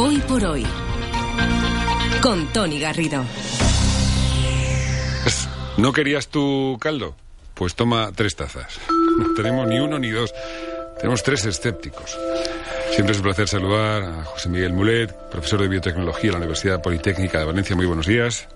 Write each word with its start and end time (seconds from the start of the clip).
Hoy 0.00 0.18
por 0.18 0.44
hoy. 0.44 0.64
Con 2.22 2.46
Tony 2.52 2.78
Garrido. 2.78 3.24
¿No 5.76 5.92
querías 5.92 6.28
tu 6.28 6.78
caldo? 6.80 7.16
Pues 7.54 7.74
toma 7.74 8.12
tres 8.14 8.36
tazas. 8.36 8.78
No 9.18 9.34
tenemos 9.34 9.66
ni 9.66 9.80
uno 9.80 9.98
ni 9.98 10.10
dos. 10.10 10.32
Tenemos 10.98 11.24
tres 11.24 11.44
escépticos. 11.46 12.16
Siempre 12.92 13.10
es 13.10 13.18
un 13.18 13.24
placer 13.24 13.48
saludar 13.48 14.04
a 14.04 14.22
José 14.22 14.48
Miguel 14.48 14.72
Mulet, 14.72 15.12
profesor 15.32 15.62
de 15.62 15.66
biotecnología 15.66 16.28
de 16.28 16.30
la 16.30 16.38
Universidad 16.38 16.80
Politécnica 16.80 17.40
de 17.40 17.46
Valencia. 17.46 17.74
Muy 17.74 17.86
buenos 17.86 18.06
días. 18.06 18.46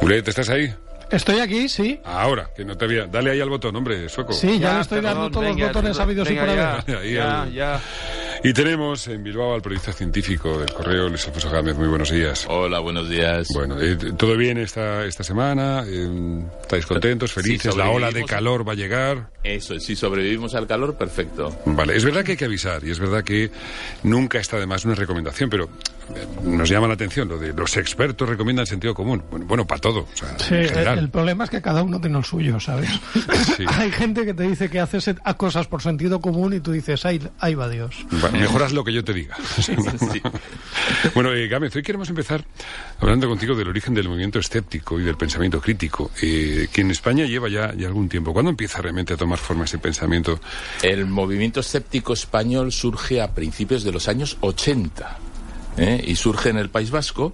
Mulet, 0.00 0.26
¿estás 0.26 0.48
ahí? 0.48 0.74
Estoy 1.10 1.40
aquí, 1.40 1.68
sí. 1.68 2.00
Ahora, 2.04 2.48
que 2.56 2.64
no 2.64 2.74
te 2.74 2.86
había. 2.86 3.04
Dale 3.06 3.32
ahí 3.32 3.40
al 3.42 3.50
botón, 3.50 3.76
hombre, 3.76 4.08
sueco. 4.08 4.32
Sí, 4.32 4.58
ya, 4.58 4.76
le 4.76 4.80
estoy 4.80 5.02
dando 5.02 5.30
todos 5.30 5.44
los 5.44 5.56
botones 5.58 6.00
habidos 6.00 6.30
y 6.30 6.36
por 6.36 6.48
haber. 6.48 7.04
Ya, 7.12 7.46
ya. 7.52 7.80
Y 8.44 8.52
tenemos 8.52 9.08
en 9.08 9.24
Bilbao 9.24 9.54
al 9.54 9.62
periodista 9.62 9.92
científico 9.92 10.58
del 10.58 10.72
correo, 10.72 11.08
Luis 11.08 11.26
Alfonso 11.26 11.50
Gámez. 11.50 11.76
Muy 11.76 11.88
buenos 11.88 12.10
días. 12.10 12.46
Hola, 12.48 12.78
buenos 12.78 13.08
días. 13.08 13.48
Bueno, 13.52 13.80
eh, 13.80 13.96
¿todo 14.16 14.36
bien 14.36 14.58
esta, 14.58 15.04
esta 15.04 15.24
semana? 15.24 15.84
Eh, 15.86 16.44
¿Estáis 16.62 16.86
contentos, 16.86 17.32
felices? 17.32 17.74
¿La 17.76 17.90
ola 17.90 18.10
de 18.10 18.24
calor 18.24 18.66
va 18.66 18.72
a 18.72 18.76
llegar? 18.76 19.30
Eso, 19.42 19.78
si 19.80 19.96
sobrevivimos 19.96 20.54
al 20.54 20.66
calor, 20.66 20.96
perfecto. 20.96 21.56
Vale, 21.64 21.96
es 21.96 22.04
verdad 22.04 22.24
que 22.24 22.32
hay 22.32 22.36
que 22.36 22.44
avisar 22.44 22.84
y 22.84 22.90
es 22.90 22.98
verdad 22.98 23.24
que 23.24 23.50
nunca 24.02 24.38
está 24.38 24.58
de 24.58 24.66
más 24.66 24.84
una 24.84 24.94
recomendación, 24.94 25.50
pero 25.50 25.68
nos 26.42 26.68
llama 26.68 26.86
la 26.86 26.94
atención 26.94 27.28
lo 27.28 27.38
de 27.38 27.52
los 27.52 27.76
expertos 27.76 28.28
recomiendan 28.28 28.66
sentido 28.66 28.94
común. 28.94 29.22
Bueno, 29.30 29.46
bueno 29.46 29.66
para 29.66 29.80
todo. 29.80 30.06
sí, 30.38 30.54
el, 30.54 31.10
problema 31.10 31.44
es 31.44 31.50
que 31.50 31.60
cada 31.60 31.82
uno 31.82 32.00
tiene 32.00 32.18
el 32.18 32.24
suyo, 32.24 32.60
¿sabes? 32.60 32.90
hay 33.68 33.90
gente 33.90 34.24
que 34.24 34.34
te 34.34 34.44
dice 34.44 34.68
que 34.68 34.80
haces 34.80 35.10
cosas 35.36 35.66
por 35.66 35.82
sentido 35.82 36.20
común 36.20 36.54
y 36.54 36.60
tú 36.60 36.72
dices, 36.72 37.04
ahí, 37.04 37.20
ahí 37.38 37.54
va 37.54 37.68
Dios. 37.68 38.06
mejoras 38.32 38.72
lo 38.72 38.84
que 38.84 38.92
yo 38.92 39.04
te 39.04 39.12
diga. 39.12 39.36
bueno, 41.14 41.32
eh, 41.32 41.48
Gámez, 41.48 41.74
hoy 41.76 41.82
queremos 41.82 42.08
empezar 42.08 42.44
hablando 43.00 43.28
contigo 43.28 43.54
del 43.54 43.68
origen 43.68 43.94
del 43.94 44.08
movimiento 44.08 44.38
escéptico 44.38 44.98
y 45.00 45.04
del 45.04 45.16
pensamiento 45.16 45.60
crítico, 45.60 46.10
eh, 46.22 46.68
que 46.72 46.80
en 46.80 46.90
España 46.90 47.26
lleva 47.26 47.48
ya, 47.48 47.74
ya 47.74 47.86
algún 47.88 48.08
tiempo. 48.08 48.32
¿Cuándo 48.32 48.50
empieza 48.50 48.80
realmente 48.80 49.14
a 49.14 49.16
tomar 49.16 49.38
forma 49.38 49.64
ese 49.64 49.78
pensamiento? 49.78 50.40
El 50.82 51.06
movimiento 51.06 51.60
escéptico 51.60 52.12
español 52.12 52.72
surge 52.72 53.20
a 53.20 53.34
principios 53.34 53.84
de 53.84 53.92
los 53.92 54.08
años 54.08 54.36
80. 54.40 55.25
¿Eh? 55.76 56.02
y 56.06 56.16
surge 56.16 56.50
en 56.50 56.58
el 56.58 56.70
País 56.70 56.90
Vasco, 56.90 57.32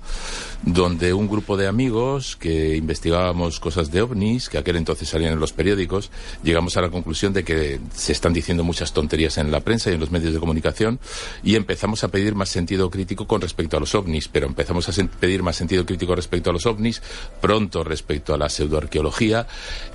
donde 0.63 1.13
un 1.13 1.29
grupo 1.29 1.57
de 1.57 1.67
amigos 1.67 2.37
que 2.37 2.77
investigábamos 2.77 3.61
cosas 3.61 3.91
de 3.91 4.03
ovnis, 4.03 4.49
que 4.49 4.59
aquel 4.59 4.77
entonces 4.77 5.09
salían 5.09 5.33
en 5.33 5.41
los 5.41 5.53
periódicos, 5.53 6.11
llegamos 6.43 6.77
a 6.77 6.83
la 6.83 6.91
conclusión 6.91 7.33
de 7.33 7.45
que 7.45 7.81
se 7.95 8.13
están 8.13 8.33
diciendo 8.33 8.65
muchas 8.65 8.93
tonterías 8.93 9.39
en 9.39 9.51
la 9.51 9.61
prensa 9.61 9.91
y 9.91 9.95
en 9.95 10.01
los 10.01 10.11
medios 10.11 10.33
de 10.33 10.41
comunicación 10.41 11.01
y 11.43 11.57
empezamos 11.57 12.05
a 12.05 12.09
pedir 12.09 12.35
más 12.35 12.49
sentido 12.49 12.91
crítico 12.91 13.27
con 13.27 13.41
respecto 13.41 13.77
a 13.77 13.81
los 13.81 13.95
ovnis, 13.95 14.29
pero 14.29 14.47
empezamos 14.47 14.89
a 14.89 14.93
pedir 14.93 15.43
más 15.43 15.57
sentido 15.57 15.85
crítico 15.85 16.15
respecto 16.15 16.51
a 16.51 16.53
los 16.53 16.67
ovnis, 16.67 17.03
pronto 17.41 17.85
respecto 17.85 18.35
a 18.35 18.39
la 18.39 18.49
pseudoarqueología 18.49 19.47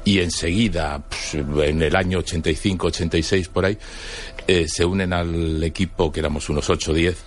y 0.03 0.19
enseguida, 0.19 1.03
pues, 1.07 1.35
en 1.35 1.81
el 1.81 1.95
año 1.95 2.19
85-86 2.19 3.49
por 3.49 3.65
ahí, 3.65 3.77
eh, 4.47 4.67
se 4.67 4.85
unen 4.85 5.13
al 5.13 5.61
equipo, 5.63 6.11
que 6.11 6.21
éramos 6.21 6.49
unos 6.49 6.69
8 6.69 6.91
o 6.91 6.93
10, 6.93 7.17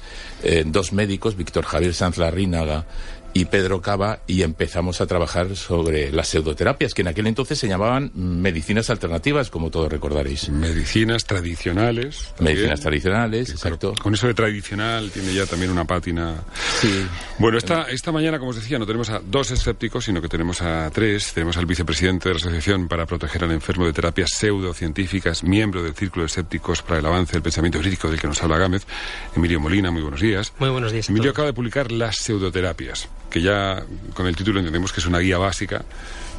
eh, 0.42 0.64
dos 0.66 0.92
médicos, 0.92 1.36
Víctor 1.36 1.64
Javier 1.64 1.94
Sanz 1.94 2.16
Larrínaga 2.16 2.86
y 3.32 3.46
Pedro 3.46 3.80
Cava 3.80 4.20
y 4.26 4.42
empezamos 4.42 5.00
a 5.00 5.06
trabajar 5.06 5.56
sobre 5.56 6.10
las 6.12 6.28
pseudoterapias, 6.28 6.94
que 6.94 7.02
en 7.02 7.08
aquel 7.08 7.26
entonces 7.26 7.58
se 7.58 7.68
llamaban 7.68 8.10
medicinas 8.14 8.90
alternativas, 8.90 9.50
como 9.50 9.70
todos 9.70 9.90
recordaréis. 9.90 10.48
Medicinas 10.48 11.24
tradicionales. 11.24 12.34
Medicinas 12.40 12.80
tradicionales, 12.80 13.50
exacto. 13.50 13.94
con 14.00 14.14
eso 14.14 14.26
de 14.26 14.34
tradicional 14.34 15.10
tiene 15.10 15.32
ya 15.32 15.46
también 15.46 15.70
una 15.70 15.84
pátina. 15.84 16.34
Sí. 16.80 17.06
Bueno, 17.38 17.58
esta, 17.58 17.82
esta 17.90 18.12
mañana, 18.12 18.38
como 18.38 18.50
os 18.50 18.56
decía, 18.56 18.78
no 18.78 18.86
tenemos 18.86 19.10
a 19.10 19.20
dos 19.20 19.50
escépticos, 19.50 20.04
sino 20.04 20.20
que 20.20 20.28
tenemos 20.28 20.60
a 20.62 20.90
tres. 20.90 21.32
Tenemos 21.32 21.56
al 21.56 21.66
vicepresidente 21.66 22.28
de 22.28 22.34
la 22.34 22.38
Asociación 22.38 22.88
para 22.88 23.06
Proteger 23.06 23.44
al 23.44 23.52
Enfermo 23.52 23.86
de 23.86 23.92
Terapias 23.92 24.30
Pseudocientíficas, 24.34 25.44
miembro 25.44 25.82
del 25.82 25.94
Círculo 25.94 26.22
de 26.22 26.26
Escépticos 26.26 26.82
para 26.82 27.00
el 27.00 27.06
Avance 27.06 27.32
del 27.32 27.42
Pensamiento 27.42 27.78
Crítico, 27.78 28.10
del 28.10 28.20
que 28.20 28.26
nos 28.26 28.42
habla 28.42 28.58
Gámez, 28.58 28.86
Emilio 29.34 29.60
Molina. 29.60 29.90
Muy 29.90 30.02
buenos 30.02 30.20
días. 30.20 30.52
Muy 30.58 30.70
buenos 30.70 30.92
días. 30.92 31.08
Emilio 31.08 31.30
acaba 31.30 31.46
de 31.46 31.54
publicar 31.54 31.92
Las 31.92 32.16
pseudoterapias 32.18 33.08
que 33.30 33.40
ya 33.40 33.82
con 34.14 34.26
el 34.26 34.36
título 34.36 34.58
entendemos 34.58 34.92
que 34.92 35.00
es 35.00 35.06
una 35.06 35.18
guía 35.18 35.38
básica 35.38 35.84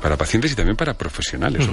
para 0.01 0.17
pacientes 0.17 0.51
y 0.51 0.55
también 0.55 0.75
para 0.75 0.95
profesionales. 0.95 1.69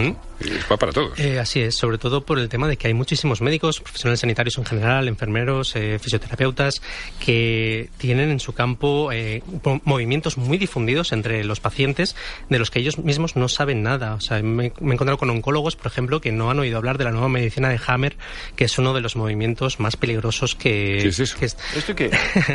Va 0.71 0.77
para 0.77 0.93
todos. 0.93 1.19
Eh, 1.19 1.39
así 1.39 1.61
es, 1.61 1.77
sobre 1.77 1.99
todo 1.99 2.25
por 2.25 2.39
el 2.39 2.49
tema 2.49 2.69
de 2.69 2.77
que 2.77 2.89
hay 2.89 2.95
muchísimos 2.95 3.41
médicos, 3.41 3.81
profesionales 3.81 4.21
sanitarios 4.21 4.59
en 4.59 4.67
general, 4.67 5.09
enfermeros, 5.09 5.75
eh, 5.75 5.99
fisioterapeutas, 5.99 6.83
que 7.25 7.89
tienen 7.97 8.31
en 8.31 8.39
su 8.39 8.53
campo 8.53 9.11
eh, 9.13 9.43
movimientos 9.85 10.37
muy 10.37 10.59
difundidos 10.59 11.13
entre 11.13 11.43
los 11.45 11.61
pacientes 11.61 12.15
de 12.49 12.59
los 12.59 12.71
que 12.71 12.81
ellos 12.81 12.99
mismos 12.99 13.35
no 13.37 13.49
saben 13.49 13.83
nada. 13.83 14.15
O 14.15 14.21
sea, 14.21 14.43
me, 14.43 14.67
he 14.67 14.73
encontrado 14.81 15.17
con 15.17 15.31
oncólogos, 15.31 15.77
por 15.77 15.87
ejemplo, 15.87 16.21
que 16.21 16.31
no 16.31 16.51
han 16.51 16.59
oído 16.59 16.77
hablar 16.77 16.99
de 16.99 17.05
la 17.05 17.13
nueva 17.13 17.29
medicina 17.29 17.71
de 17.71 17.81
Hammer, 17.87 18.17
que 18.57 18.65
es 18.65 18.79
uno 18.79 18.93
de 18.93 19.01
los 19.01 19.17
movimientos 19.17 19.81
más 19.81 19.97
peligrosos 19.97 20.55
que... 20.55 20.99
¿Qué 21.01 21.09
es 21.09 21.19
eso? 21.19 21.37
¿Esto 21.41 21.95
qué? 21.97 22.11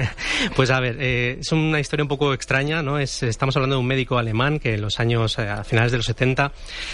pues 0.56 0.70
a 0.70 0.80
ver, 0.80 1.02
es 1.02 1.52
una 1.52 1.80
historia 1.80 2.04
un 2.04 2.10
poco 2.10 2.34
extraña, 2.34 2.84
¿no? 2.84 3.00
Es, 3.00 3.24
estamos 3.24 3.56
hablando 3.56 3.78
de 3.78 3.82
un 3.82 3.88
médico 3.88 4.18
alemán 4.18 4.60
que 4.60 4.76
en 4.76 4.82
los 4.82 5.00
años 5.00 5.38
a 5.64 5.66
finales 5.66 5.92
de 5.92 5.98
los 5.98 6.06
70, 6.06 6.52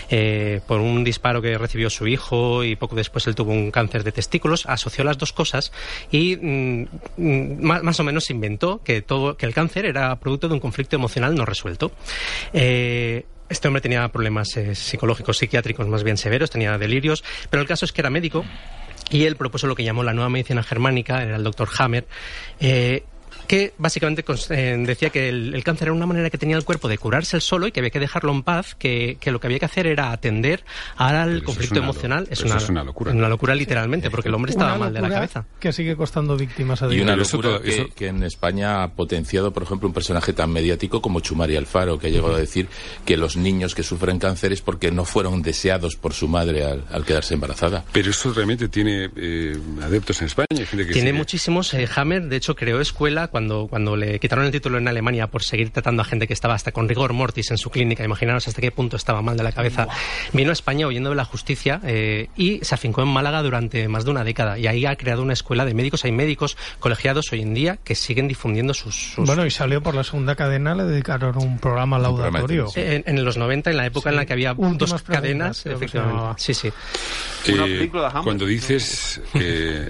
eh, 0.10 0.62
por 0.68 0.80
un 0.80 1.04
disparo 1.04 1.42
que 1.42 1.58
recibió 1.58 1.90
su 1.90 2.08
hijo 2.08 2.64
y 2.64 2.76
poco 2.76 2.96
después 2.96 3.26
él 3.28 3.36
tuvo 3.36 3.52
un 3.52 3.72
cáncer 3.72 4.04
de 4.04 4.12
testículos, 4.12 4.66
asoció 4.68 5.04
las 5.04 5.18
dos 5.18 5.34
cosas 5.34 5.72
y 6.12 6.38
mm, 6.38 6.88
mm, 7.18 7.62
más, 7.62 8.00
o 8.00 8.04
menos 8.04 8.30
inventó 8.30 8.82
que, 8.84 9.02
todo, 9.02 9.36
que 9.36 9.46
el 9.46 9.54
cáncer 9.54 9.86
era 9.86 10.16
producto 10.20 10.48
de 10.48 10.54
un 10.54 10.60
conflicto 10.60 10.96
emocional 10.96 11.36
no 11.36 11.46
resuelto. 11.46 11.92
Eh, 12.54 13.26
este 13.50 13.68
hombre 13.68 13.82
tenía 13.82 14.08
problemas 14.10 14.56
eh, 14.58 14.76
psicológicos, 14.76 15.38
psiquiátricos 15.38 15.88
más 15.88 16.04
bien 16.04 16.18
severos, 16.18 16.52
tenía 16.52 16.78
delirios, 16.78 17.24
pero 17.50 17.62
el 17.62 17.68
caso 17.68 17.86
es 17.86 17.92
que 17.92 18.02
era 18.02 18.12
médico 18.12 18.46
y 19.10 19.24
él 19.24 19.36
propuso 19.36 19.66
lo 19.66 19.76
que 19.76 19.84
llamó 19.84 20.04
la 20.04 20.14
nueva 20.14 20.30
medicina 20.30 20.62
germánica, 20.62 21.24
era 21.24 21.36
el 21.36 21.44
doctor 21.44 21.68
Hammer, 21.80 22.06
que 23.50 23.74
básicamente 23.80 24.24
eh, 24.52 24.78
decía 24.86 25.10
que 25.10 25.28
el, 25.28 25.64
cáncer 25.64 25.88
era 25.88 25.94
una 25.94 26.06
manera 26.06 26.30
que 26.30 26.38
tenía 26.38 26.56
el 26.56 26.64
cuerpo 26.64 26.88
de 26.88 27.00
curarse 27.00 27.36
el 27.36 27.42
solo 27.42 27.66
y 27.66 27.72
que 27.72 27.80
había 27.80 27.90
que 27.90 28.00
dejarlo 28.00 28.32
en 28.32 28.44
paz, 28.44 28.76
que, 28.76 29.18
lo 29.26 29.40
que 29.40 29.48
había 29.48 29.58
que 29.58 29.66
hacer 29.66 29.88
era 29.88 30.12
atender 30.12 30.64
al 30.98 31.42
conflicto 31.42 31.80
emocional. 31.80 32.28
Es 32.30 32.44
una, 32.44 32.58
es 32.58 32.70
una, 32.70 32.84
locura. 32.84 33.12
Una 33.12 33.28
locura 33.28 33.56
literalmente, 33.56 34.12
porque 34.12 34.30
el 34.30 34.36
hombre 34.36 34.52
estaba 34.52 34.78
mal 34.78 34.94
de 34.94 35.02
la 35.02 35.10
cabeza. 35.10 35.46
Que 35.60 35.74
sigue 35.74 35.96
costando 35.96 36.38
víctimas 36.38 36.84
a 36.84 36.90
día. 36.90 37.00
Y 37.00 37.02
una 37.02 37.16
locura 37.16 37.60
que, 37.96 38.08
en 38.08 38.22
España 38.22 38.84
ha 38.84 38.92
potenciado, 38.92 39.52
por 39.52 39.64
ejemplo, 39.64 39.88
un 39.88 39.96
personaje 39.96 40.32
tan 40.32 40.52
mediático 40.52 41.02
como 41.02 41.20
Chumari 41.20 41.56
Alfaro, 41.56 41.98
que 41.98 42.06
ha 42.06 42.10
llegado 42.12 42.36
a 42.36 42.40
decir 42.40 42.68
que 43.04 43.18
los 43.18 43.36
niños 43.36 43.74
que 43.74 43.82
sufren 43.82 44.20
cáncer 44.20 44.54
es 44.54 44.62
porque 44.62 44.92
no 44.92 45.06
fueron 45.06 45.42
deseados 45.42 45.96
por 45.96 46.14
su 46.14 46.28
madre 46.28 46.66
al, 46.66 47.04
quedarse 47.04 47.34
embarazada. 47.34 47.84
Pero 47.94 48.12
eso 48.12 48.32
realmente 48.32 48.70
tiene 48.70 49.10
eh, 49.16 49.58
adeptos 49.82 50.22
en 50.22 50.28
España. 50.28 50.48
tiene 50.94 51.14
muchísimos. 51.14 51.74
Eh, 51.74 51.90
Hammer, 51.96 52.26
de 52.26 52.36
hecho, 52.36 52.56
creó 52.56 52.80
escuela 52.80 53.28
cuando, 53.28 53.39
cuando 53.70 53.96
le 53.96 54.20
quitaron 54.20 54.46
el 54.46 54.52
título 54.52 54.78
en 54.78 54.88
Alemania 54.88 55.28
por 55.28 55.44
seguir 55.44 55.72
tratando 55.72 56.02
a 56.02 56.06
gente 56.06 56.28
que 56.28 56.34
estaba 56.34 56.54
hasta 56.54 56.72
con 56.72 56.90
rigor 56.90 57.14
mortis 57.14 57.52
en 57.52 57.58
su 57.58 57.70
clínica, 57.70 58.04
imaginaros 58.04 58.48
hasta 58.48 58.62
qué 58.62 58.72
punto 58.72 58.98
estaba 58.98 59.22
mal 59.22 59.38
de 59.38 59.44
la 59.44 59.52
cabeza, 59.52 59.88
vino 60.34 60.50
a 60.50 60.54
España 60.54 60.88
huyendo 60.88 61.10
de 61.10 61.16
la 61.16 61.26
justicia 61.26 61.80
eh, 61.84 62.28
y 62.36 62.60
se 62.64 62.76
afincó 62.76 63.02
en 63.02 63.08
Málaga 63.08 63.42
durante 63.42 63.88
más 63.88 64.06
de 64.06 64.12
una 64.12 64.24
década. 64.24 64.58
Y 64.58 64.68
ahí 64.68 64.86
ha 64.86 64.96
creado 64.96 65.22
una 65.22 65.34
escuela 65.34 65.66
de 65.66 65.74
médicos. 65.74 66.06
Hay 66.06 66.12
médicos 66.12 66.58
colegiados 66.80 67.32
hoy 67.32 67.42
en 67.42 67.54
día 67.54 67.78
que 67.84 67.96
siguen 67.96 68.28
difundiendo 68.28 68.74
sus... 68.74 69.14
Bueno, 69.18 69.46
y 69.46 69.52
salió 69.52 69.82
por 69.82 69.96
la 69.96 70.04
segunda 70.04 70.36
cadena, 70.36 70.76
le 70.76 70.84
dedicaron 70.84 71.38
un 71.38 71.60
programa 71.60 72.00
laudatorio. 72.00 72.68
en, 72.76 73.24
los 73.24 73.38
90, 73.38 73.72
en 73.72 73.78
la 73.78 73.86
época 73.86 74.10
en 74.10 74.16
la 74.16 74.26
que 74.26 74.34
había 74.34 74.54
dos 74.54 75.04
cadenas, 75.04 75.66
efectivamente. 75.66 76.34
Sí, 76.38 76.54
sí. 76.54 76.72
Eh, 77.48 77.90
cuando 78.24 78.46
dices, 78.46 79.22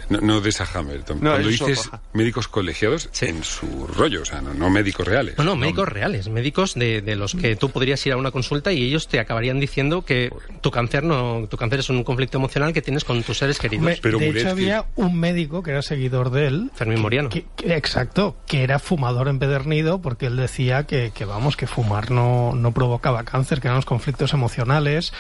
no, 0.09 0.19
no, 0.21 0.41
de 0.41 0.49
esa 0.49 0.67
Hammer, 0.73 1.03
cuando 1.05 1.47
dices 1.47 1.89
médicos 2.13 2.47
colegiados, 2.47 3.09
en 3.21 3.38
su 3.43 3.87
rollo, 3.87 4.21
o 4.21 4.25
sea, 4.25 4.41
no, 4.41 4.69
médicos 4.69 5.07
reales. 5.07 5.37
No, 5.37 5.43
no, 5.43 5.55
médicos 5.55 5.87
reales, 5.87 6.29
médicos 6.29 6.73
de, 6.75 7.01
de, 7.01 7.15
los 7.15 7.35
que 7.35 7.55
tú 7.55 7.69
podrías 7.69 8.05
ir 8.05 8.13
a 8.13 8.17
una 8.17 8.31
consulta 8.31 8.71
y 8.71 8.83
ellos 8.83 9.07
te 9.07 9.19
acabarían 9.19 9.59
diciendo 9.59 10.03
que 10.03 10.31
tu 10.61 10.71
cáncer 10.71 11.03
no, 11.03 11.47
tu 11.49 11.57
cáncer 11.57 11.79
es 11.79 11.89
un 11.89 12.03
conflicto 12.03 12.37
emocional 12.37 12.73
que 12.73 12.81
tienes 12.81 13.03
con 13.03 13.21
tus 13.23 13.37
seres 13.37 13.59
queridos. 13.59 13.99
Pero 14.01 14.19
de 14.19 14.29
hecho 14.29 14.49
había 14.49 14.85
un 14.95 15.19
médico 15.19 15.63
que 15.63 15.71
era 15.71 15.81
seguidor 15.81 16.31
de 16.31 16.47
él, 16.47 16.71
Fermín 16.75 17.01
Moriano. 17.01 17.29
exacto, 17.63 18.37
que 18.47 18.63
era 18.63 18.79
fumador 18.79 19.27
empedernido 19.27 20.01
porque 20.01 20.27
él 20.27 20.35
decía 20.35 20.85
que, 20.85 21.11
que 21.13 21.25
vamos, 21.25 21.57
que 21.57 21.67
fumar 21.67 22.11
no, 22.11 22.53
no 22.55 22.71
provocaba 22.73 23.23
cáncer, 23.23 23.61
que 23.61 23.67
eran 23.67 23.77
los 23.77 23.85
conflictos 23.85 24.33
emocionales. 24.33 25.13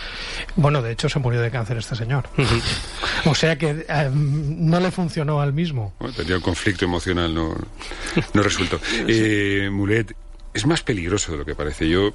Bueno, 0.55 0.81
de 0.81 0.91
hecho 0.91 1.09
se 1.09 1.19
murió 1.19 1.41
de 1.41 1.51
cáncer 1.51 1.77
este 1.77 1.95
señor. 1.95 2.29
o 3.25 3.35
sea 3.35 3.57
que 3.57 3.85
em, 3.87 4.69
no 4.69 4.79
le 4.79 4.91
funcionó 4.91 5.41
al 5.41 5.53
mismo. 5.53 5.93
tenía 6.15 6.37
un 6.37 6.41
conflicto 6.41 6.85
emocional 6.85 7.33
no, 7.33 7.55
no 8.33 8.43
resuelto. 8.43 8.79
Eh, 9.07 9.69
Mulet, 9.71 10.15
es 10.53 10.65
más 10.65 10.81
peligroso 10.81 11.31
de 11.31 11.37
lo 11.39 11.45
que 11.45 11.55
parece. 11.55 11.87
Yo, 11.87 12.11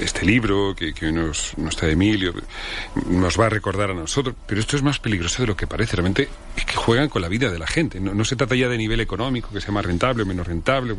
este 0.00 0.24
libro 0.24 0.74
que, 0.74 0.94
que 0.94 1.06
hoy 1.06 1.12
nos, 1.12 1.56
nos 1.58 1.76
trae 1.76 1.92
Emilio, 1.92 2.32
nos 3.06 3.38
va 3.38 3.46
a 3.46 3.48
recordar 3.50 3.90
a 3.90 3.94
nosotros, 3.94 4.34
pero 4.46 4.60
esto 4.60 4.76
es 4.76 4.82
más 4.82 4.98
peligroso 4.98 5.42
de 5.42 5.48
lo 5.48 5.56
que 5.56 5.66
parece. 5.66 5.96
Realmente 5.96 6.28
es 6.56 6.64
que 6.64 6.76
juegan 6.76 7.08
con 7.08 7.22
la 7.22 7.28
vida 7.28 7.50
de 7.50 7.58
la 7.58 7.66
gente. 7.66 8.00
No, 8.00 8.14
no 8.14 8.24
se 8.24 8.36
trata 8.36 8.54
ya 8.54 8.68
de 8.68 8.78
nivel 8.78 9.00
económico, 9.00 9.50
que 9.52 9.60
sea 9.60 9.72
más 9.72 9.84
rentable 9.84 10.22
o 10.22 10.26
menos 10.26 10.46
rentable. 10.46 10.96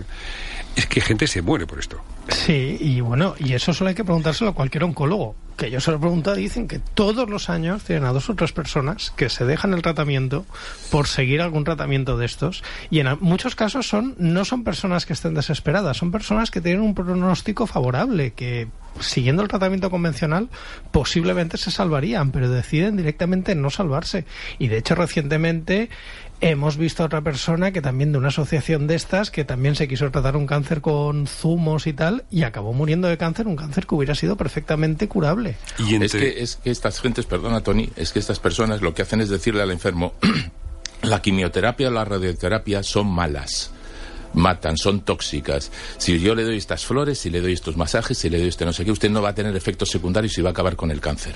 Es 0.76 0.86
que 0.86 1.02
gente 1.02 1.28
se 1.28 1.42
muere 1.42 1.66
por 1.66 1.80
esto. 1.80 2.02
Sí, 2.30 2.78
y 2.80 3.02
bueno, 3.02 3.36
y 3.40 3.54
eso 3.54 3.74
solo 3.74 3.90
hay 3.90 3.96
que 3.96 4.04
preguntárselo 4.04 4.52
a 4.52 4.54
cualquier 4.54 4.84
oncólogo. 4.84 5.36
Que 5.60 5.70
yo 5.70 5.82
se 5.82 5.92
lo 5.92 5.98
he 5.98 6.00
preguntado 6.00 6.38
dicen 6.38 6.70
que 6.70 6.80
todos 6.80 7.30
los 7.30 7.50
años 7.50 7.84
tienen 7.84 8.06
a 8.06 8.14
dos 8.14 8.30
o 8.30 8.36
tres 8.36 8.54
personas 8.54 9.12
que 9.12 9.28
se 9.28 9.44
dejan 9.44 9.74
el 9.74 9.82
tratamiento 9.82 10.46
por 10.90 11.06
seguir 11.06 11.42
algún 11.42 11.66
tratamiento 11.66 12.18
de 12.18 12.26
estos. 12.26 12.64
Y 12.90 13.00
en 13.00 13.18
muchos 13.20 13.56
casos 13.56 13.86
son 13.86 14.16
no 14.18 14.46
son 14.46 14.64
personas 14.64 15.06
que 15.06 15.12
estén 15.12 15.34
desesperadas, 15.34 15.98
son 15.98 16.12
personas 16.12 16.50
que 16.50 16.62
tienen 16.62 16.82
un 16.82 16.96
pronóstico 16.96 17.68
favorable, 17.68 18.32
que 18.32 18.70
siguiendo 19.02 19.42
el 19.42 19.50
tratamiento 19.50 19.90
convencional 19.90 20.48
posiblemente 20.92 21.58
se 21.58 21.72
salvarían, 21.72 22.32
pero 22.32 22.50
deciden 22.50 22.96
directamente 22.96 23.54
no 23.54 23.70
salvarse. 23.70 24.24
Y 24.60 24.70
de 24.70 24.78
hecho 24.78 24.96
recientemente 24.96 25.90
hemos 26.42 26.78
visto 26.78 27.04
a 27.04 27.08
otra 27.08 27.22
persona 27.22 27.72
que 27.72 27.82
también 27.82 28.12
de 28.12 28.18
una 28.18 28.30
asociación 28.30 28.88
de 28.88 28.96
estas 28.96 29.32
que 29.32 29.46
también 29.46 29.76
se 29.76 29.88
quiso 29.88 30.10
tratar 30.12 30.38
un 30.38 30.48
cáncer 30.48 30.82
con 30.82 31.28
zumos 31.28 31.88
y 31.88 31.94
tal 31.94 32.24
y 32.32 32.44
acabó 32.44 32.74
muriendo 32.74 33.08
de 33.08 33.18
cáncer, 33.18 33.48
un 33.48 33.56
cáncer 33.56 33.86
que 33.86 33.96
hubiera 33.96 34.16
sido 34.16 34.36
perfectamente 34.38 35.08
curable. 35.08 35.58
Y 35.78 35.96
es, 35.96 36.12
que, 36.12 36.42
es 36.42 36.56
que 36.58 36.72
estas 36.72 37.00
gentes, 37.02 37.26
perdona 37.26 37.62
Tony, 37.62 37.90
es 37.96 38.12
que 38.12 38.20
estas 38.20 38.40
personas 38.40 38.82
lo 38.82 38.94
que 38.94 39.02
hacen 39.02 39.22
es 39.22 39.30
decirle 39.30 39.62
al 39.62 39.72
enfermo 39.72 40.14
la 41.02 41.22
quimioterapia 41.22 41.90
o 41.90 41.92
la 41.92 42.06
radioterapia 42.06 42.84
son 42.84 43.08
malas 43.08 43.72
matan, 44.34 44.78
son 44.78 45.02
tóxicas. 45.02 45.72
Si 45.98 46.20
yo 46.20 46.36
le 46.36 46.44
doy 46.44 46.58
estas 46.58 46.86
flores, 46.86 47.20
si 47.20 47.30
le 47.30 47.42
doy 47.42 47.54
estos 47.54 47.78
masajes, 47.78 48.18
si 48.18 48.30
le 48.30 48.40
doy 48.40 48.48
este 48.48 48.66
no 48.66 48.74
sé 48.74 48.86
qué, 48.86 48.92
usted 48.92 49.10
no 49.10 49.22
va 49.22 49.30
a 49.30 49.36
tener 49.36 49.56
efectos 49.56 49.90
secundarios 49.90 50.38
y 50.38 50.42
va 50.42 50.50
a 50.50 50.52
acabar 50.52 50.76
con 50.76 50.92
el 50.92 51.02
cáncer. 51.02 51.36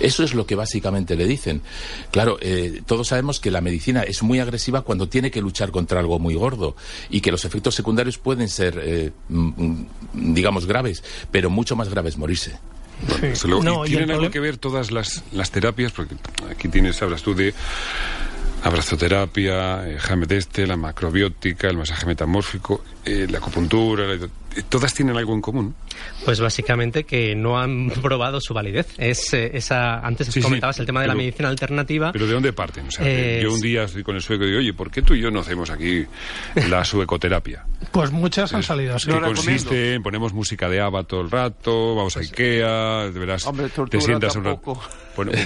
Eso 0.00 0.22
es 0.22 0.34
lo 0.34 0.46
que 0.46 0.54
básicamente 0.54 1.16
le 1.16 1.26
dicen. 1.26 1.62
Claro, 2.10 2.38
eh, 2.40 2.82
todos 2.86 3.08
sabemos 3.08 3.40
que 3.40 3.50
la 3.50 3.60
medicina 3.60 4.02
es 4.02 4.22
muy 4.22 4.40
agresiva 4.40 4.82
cuando 4.82 5.08
tiene 5.08 5.30
que 5.30 5.40
luchar 5.40 5.70
contra 5.70 6.00
algo 6.00 6.18
muy 6.18 6.34
gordo 6.34 6.76
y 7.10 7.20
que 7.20 7.30
los 7.30 7.44
efectos 7.44 7.74
secundarios 7.74 8.18
pueden 8.18 8.48
ser, 8.48 8.80
eh, 8.82 9.10
mm, 9.28 9.82
digamos, 10.34 10.66
graves, 10.66 11.02
pero 11.30 11.50
mucho 11.50 11.76
más 11.76 11.88
graves 11.88 12.16
morirse. 12.18 12.58
tienen 13.86 14.10
algo 14.10 14.30
que 14.30 14.40
ver 14.40 14.56
todas 14.56 14.90
las, 14.90 15.22
las 15.32 15.50
terapias, 15.50 15.92
porque 15.92 16.16
aquí 16.50 16.68
tienes, 16.68 17.00
hablas 17.02 17.22
tú 17.22 17.34
de 17.34 17.54
abrazoterapia, 18.62 19.88
el 19.88 19.98
este, 20.38 20.66
la 20.66 20.76
macrobiótica, 20.76 21.68
el 21.68 21.76
masaje 21.76 22.06
metamórfico, 22.06 22.82
eh, 23.04 23.26
la 23.30 23.38
acupuntura, 23.38 24.06
todas 24.62 24.94
tienen 24.94 25.16
algo 25.16 25.34
en 25.34 25.40
común. 25.40 25.74
Pues 26.24 26.40
básicamente 26.40 27.04
que 27.04 27.34
no 27.34 27.58
han 27.58 27.90
probado 28.02 28.40
su 28.40 28.54
validez. 28.54 28.94
Es 28.98 29.32
eh, 29.34 29.50
esa 29.54 30.00
antes 30.00 30.30
comentabas 30.42 30.78
el 30.78 30.86
tema 30.86 31.00
de 31.02 31.08
la 31.08 31.14
medicina 31.14 31.48
alternativa. 31.48 32.12
Pero 32.12 32.26
¿de 32.26 32.32
dónde 32.32 32.52
parten? 32.52 32.88
Yo 32.88 33.52
un 33.52 33.60
día 33.60 33.84
estoy 33.84 34.02
con 34.02 34.16
el 34.16 34.22
sueco 34.22 34.44
y 34.44 34.48
digo, 34.48 34.58
oye, 34.60 34.72
¿por 34.72 34.90
qué 34.90 35.02
tú 35.02 35.14
y 35.14 35.20
yo 35.20 35.30
no 35.30 35.40
hacemos 35.40 35.70
aquí 35.70 36.04
la 36.68 36.84
suecoterapia? 36.84 37.64
Pues 37.92 38.10
muchas 38.10 38.52
han 38.54 38.62
salido 38.62 38.96
así. 38.96 39.10
Que 39.10 39.20
consiste 39.20 39.94
en 39.94 40.02
ponemos 40.02 40.32
música 40.32 40.68
de 40.68 40.80
ABBA 40.80 41.04
todo 41.04 41.20
el 41.20 41.30
rato, 41.30 41.94
vamos 41.94 42.16
a 42.16 42.20
pues, 42.20 42.30
Ikea, 42.30 43.10
de 43.10 43.18
veras, 43.18 43.48
te 43.90 44.00
sientas 44.00 44.36
un 44.36 44.44
rato, 44.44 44.80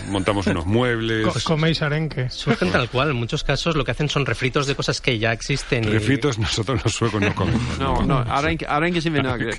montamos 0.08 0.46
unos 0.46 0.66
muebles. 0.72 1.26
coméis 1.44 1.82
arenque. 1.82 2.30
Surgen 2.30 2.70
tal 2.70 2.88
cual. 2.88 3.10
En 3.10 3.16
muchos 3.16 3.44
casos 3.44 3.76
lo 3.76 3.84
que 3.84 3.90
hacen 3.90 4.08
son 4.08 4.26
refritos 4.26 4.66
de 4.66 4.74
cosas 4.74 5.00
que 5.00 5.18
ya 5.18 5.32
existen. 5.32 5.84
Refritos 5.84 6.38
nosotros 6.38 6.82
los 6.82 6.92
suecos 6.92 7.20
no 7.20 7.34
comemos. 7.34 7.78
No, 7.78 8.02
no, 8.02 8.18
arenque, 8.18 8.66
arenque 8.66 9.00
sin 9.02 9.12
vinagre. 9.12 9.52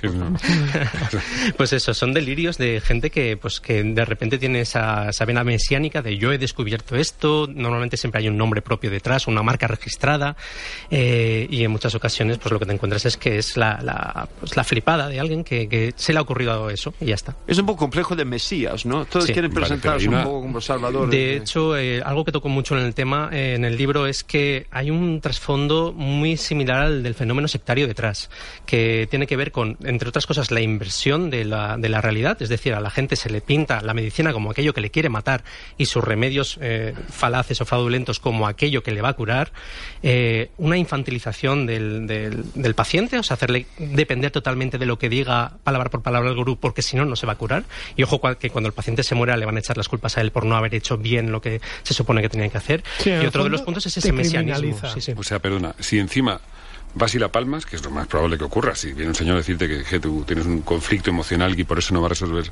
pues 1.56 1.72
eso, 1.72 1.94
son 1.94 2.12
delirios 2.12 2.58
de 2.58 2.80
gente 2.80 3.10
que, 3.10 3.36
pues, 3.36 3.60
que 3.60 3.82
de 3.82 4.04
repente 4.04 4.38
tiene 4.38 4.60
esa, 4.60 5.10
esa, 5.10 5.24
vena 5.24 5.44
mesiánica 5.44 6.02
de 6.02 6.16
yo 6.18 6.32
he 6.32 6.38
descubierto 6.38 6.96
esto, 6.96 7.48
normalmente 7.52 7.96
siempre 7.96 8.20
hay 8.20 8.28
un 8.28 8.36
nombre 8.36 8.62
propio 8.62 8.90
detrás, 8.90 9.26
una 9.26 9.42
marca 9.42 9.66
registrada, 9.66 10.36
eh, 10.90 11.46
y 11.50 11.64
en 11.64 11.70
muchas 11.70 11.94
ocasiones 11.94 12.38
pues 12.38 12.52
lo 12.52 12.58
que 12.58 12.66
te 12.66 12.72
encuentras 12.72 13.04
es 13.06 13.16
que 13.16 13.38
es 13.38 13.56
la, 13.56 13.80
la, 13.82 14.28
pues, 14.40 14.56
la 14.56 14.64
flipada 14.64 15.08
de 15.08 15.20
alguien 15.20 15.44
que, 15.44 15.68
que, 15.68 15.92
se 15.96 16.12
le 16.12 16.18
ha 16.18 16.22
ocurrido 16.22 16.70
eso 16.70 16.94
y 17.00 17.06
ya 17.06 17.14
está. 17.14 17.36
Es 17.46 17.58
un 17.58 17.66
poco 17.66 17.80
complejo 17.80 18.16
de 18.16 18.24
Mesías, 18.24 18.86
¿no? 18.86 19.04
Todos 19.04 19.26
quieren 19.26 19.52
presentarse 19.52 20.08
un 20.08 20.22
poco 20.22 20.40
como 20.42 20.60
salvadores. 20.60 21.10
De 21.10 21.36
hecho, 21.36 21.76
eh, 21.76 22.02
algo 22.02 22.24
que 22.24 22.32
toco 22.32 22.48
mucho 22.48 22.76
en 22.76 22.84
el 22.84 22.94
tema, 22.94 23.30
eh, 23.32 23.54
en 23.54 23.64
el 23.64 23.76
libro, 23.76 24.06
es 24.06 24.24
que 24.24 24.66
hay 24.70 24.90
un 24.90 25.20
trasfondo 25.20 25.92
muy 25.92 26.36
similar 26.36 26.82
al 26.82 27.02
del 27.02 27.14
fenómeno 27.14 27.48
sectario 27.48 27.86
detrás, 27.86 28.30
que 28.66 29.06
tiene 29.10 29.23
que 29.26 29.36
ver 29.36 29.52
con, 29.52 29.76
entre 29.84 30.08
otras 30.08 30.26
cosas, 30.26 30.50
la 30.50 30.60
inversión 30.60 31.30
de 31.30 31.44
la, 31.44 31.76
de 31.76 31.88
la 31.88 32.00
realidad, 32.00 32.40
es 32.40 32.48
decir, 32.48 32.74
a 32.74 32.80
la 32.80 32.90
gente 32.90 33.16
se 33.16 33.30
le 33.30 33.40
pinta 33.40 33.80
la 33.82 33.94
medicina 33.94 34.32
como 34.32 34.50
aquello 34.50 34.74
que 34.74 34.80
le 34.80 34.90
quiere 34.90 35.08
matar 35.08 35.44
y 35.78 35.86
sus 35.86 36.02
remedios 36.02 36.58
eh, 36.60 36.94
falaces 37.10 37.60
o 37.60 37.64
fraudulentos 37.64 38.20
como 38.20 38.46
aquello 38.46 38.82
que 38.82 38.92
le 38.92 39.02
va 39.02 39.10
a 39.10 39.12
curar, 39.14 39.52
eh, 40.02 40.50
una 40.58 40.76
infantilización 40.76 41.66
del, 41.66 42.06
del, 42.06 42.74
paciente, 42.74 43.18
o 43.18 43.22
sea, 43.22 43.34
hacerle 43.34 43.66
depender 43.78 44.30
totalmente 44.30 44.78
de 44.78 44.86
lo 44.86 44.98
que 44.98 45.08
diga 45.08 45.52
palabra 45.62 45.90
por 45.90 46.02
palabra 46.02 46.30
el 46.30 46.36
gurú, 46.36 46.56
porque 46.56 46.82
si 46.82 46.96
no, 46.96 47.04
no 47.04 47.16
se 47.16 47.26
va 47.26 47.34
a 47.34 47.36
curar. 47.36 47.64
Y 47.96 48.02
ojo 48.02 48.20
que 48.38 48.50
cuando 48.50 48.68
el 48.68 48.74
paciente 48.74 49.02
se 49.02 49.14
muera 49.14 49.36
le 49.36 49.46
van 49.46 49.56
a 49.56 49.60
echar 49.60 49.76
las 49.76 49.88
culpas 49.88 50.16
a 50.18 50.20
él 50.20 50.30
por 50.30 50.44
no 50.44 50.56
haber 50.56 50.74
hecho 50.74 50.98
bien 50.98 51.30
lo 51.30 51.40
que 51.40 51.60
se 51.82 51.94
supone 51.94 52.22
que 52.22 52.28
tenía 52.28 52.48
que 52.48 52.58
hacer. 52.58 52.82
y 53.04 53.26
otro 53.26 53.44
de 53.44 53.50
los 53.50 53.62
puntos 53.62 53.86
es 53.86 53.96
ese 53.96 54.12
mesianismo. 54.12 54.76
O 55.16 55.22
sea, 55.22 55.38
perdona, 55.38 55.74
si 55.78 55.98
encima 55.98 56.40
vas 56.94 57.14
y 57.14 57.18
la 57.18 57.28
palmas, 57.30 57.66
que 57.66 57.76
es 57.76 57.84
lo 57.84 57.90
más 57.90 58.06
probable 58.06 58.38
que 58.38 58.44
ocurra, 58.44 58.74
si 58.74 58.92
viene 58.92 59.08
un 59.08 59.14
señor 59.14 59.34
a 59.34 59.38
decirte 59.38 59.68
que, 59.84 60.00
tú 60.00 60.24
tienes 60.26 60.46
un 60.46 60.62
conflicto 60.62 61.10
emocional 61.10 61.58
y 61.58 61.64
por 61.64 61.78
eso 61.78 61.94
no 61.94 62.00
va 62.00 62.06
a 62.06 62.10
resolver 62.10 62.50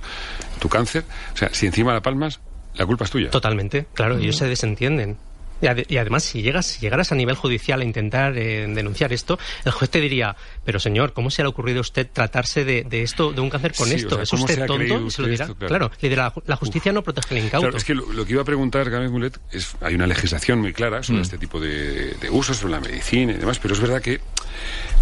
tu 0.58 0.68
cáncer, 0.68 1.04
o 1.34 1.36
sea, 1.36 1.50
si 1.52 1.66
encima 1.66 1.92
la 1.92 2.02
palmas, 2.02 2.40
la 2.74 2.86
culpa 2.86 3.04
es 3.04 3.10
tuya. 3.10 3.30
Totalmente, 3.30 3.86
claro, 3.94 4.18
ellos 4.18 4.36
se 4.36 4.46
desentienden. 4.46 5.16
Y, 5.62 5.96
además, 5.96 6.24
si 6.24 6.42
llegas, 6.42 6.66
si 6.66 6.80
llegaras 6.80 7.12
a 7.12 7.14
nivel 7.14 7.36
judicial 7.36 7.80
a 7.80 7.84
intentar 7.84 8.36
eh, 8.36 8.66
denunciar 8.66 9.12
esto, 9.12 9.38
el 9.64 9.70
juez 9.70 9.88
te 9.90 10.00
diría, 10.00 10.34
pero 10.64 10.80
señor, 10.80 11.12
¿cómo 11.12 11.30
se 11.30 11.42
le 11.42 11.46
ha 11.46 11.50
ocurrido 11.50 11.78
a 11.78 11.80
usted 11.82 12.08
tratarse 12.12 12.64
de, 12.64 12.84
esto, 12.90 13.32
de 13.32 13.40
un 13.40 13.48
cáncer 13.48 13.72
con 13.72 13.92
esto? 13.92 14.20
¿Es 14.20 14.32
usted 14.32 14.66
tonto? 14.66 15.08
se 15.10 15.22
lo 15.22 15.28
dirá. 15.28 15.46
claro. 15.54 15.92
le 16.00 16.08
dirá, 16.08 16.32
la 16.46 16.56
justicia 16.56 16.92
no 16.92 17.02
protege 17.02 17.38
el 17.38 17.44
incauto. 17.44 17.76
es 17.76 17.84
que 17.84 17.94
lo, 17.94 18.24
que 18.26 18.32
iba 18.32 18.42
a 18.42 18.44
preguntar, 18.44 18.90
Gámez 18.90 19.12
Mulet, 19.12 19.38
es, 19.52 19.76
hay 19.80 19.94
una 19.94 20.08
legislación 20.08 20.60
muy 20.60 20.72
clara 20.72 21.04
sobre 21.04 21.20
mm. 21.20 21.22
este 21.22 21.38
tipo 21.38 21.60
de, 21.60 22.14
de 22.14 22.30
usos, 22.30 22.56
sobre 22.56 22.72
la 22.72 22.80
medicina 22.80 23.32
y 23.32 23.36
demás, 23.36 23.60
pero 23.60 23.74
es 23.74 23.80
verdad 23.80 24.02
que 24.02 24.20